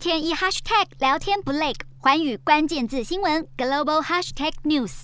[0.00, 5.02] 天一 hashtag 聊天不累，寰宇关键字新闻 global hashtag news。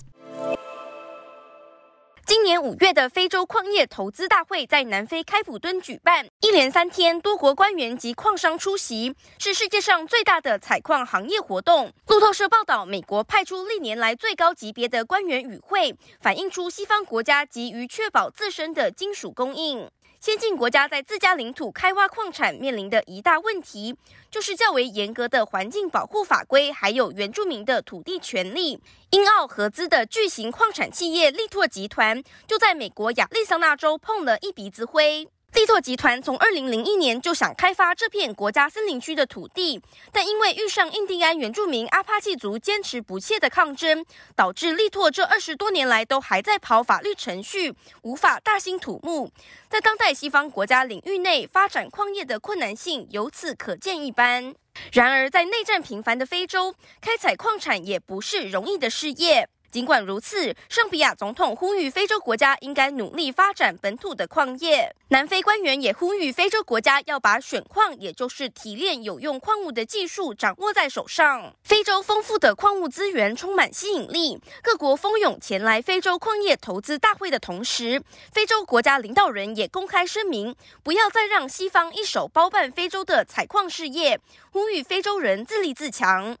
[2.25, 11.93] 今年五月的非洲矿业投资大会在南非开普敦举办，一连三天，多国官员及矿商出席，是世界上最大的采矿行业活动。
[12.07, 19.87] 路透社报道，美国派出历年来最高级别的官员与会，反映出西方国家急于确保自身的金属供应。
[20.19, 23.95] 先进国家在自家领土开挖矿产面临的一大问题，
[24.31, 28.81] 就是较为严格的环境保护法规，还有原住民的土地权利。
[29.11, 35.29] 英澳合资的巨型矿产企业力拓集团，就在美国亚利桑那州碰了一鼻子灰。
[35.53, 47.73] 力拓集团从二零零一年就想开发这片国家森林区的土地，但因为遇上印第安原住民阿帕契族坚持不懈的抗争，导致力拓这二十多年来都还在跑法律程序，
[48.03, 49.31] 无法大兴土木。
[49.69, 54.53] 在当代西方国家领域内发展矿业的困难性由此可见一斑。
[54.91, 59.49] 然而，在内战频繁的非洲，开采矿产也不是容易的事业。
[59.77, 64.91] 尽管如此，圣比亚总统呼吁非洲国家应该努力发展本土的矿业。
[65.09, 71.53] 南非官员也呼吁非洲国家要把选矿，也就是提炼有用矿物的技术掌握在手上。
[71.63, 78.01] 非洲丰富的矿物资源充满吸引力，各国蜂拥前来非洲矿业投资大会的同时，
[78.33, 84.19] 非洲国家领导人也公开声明，不要再让西方一手包办非洲的采矿事业，
[84.51, 86.35] 呼吁非洲人自立自强。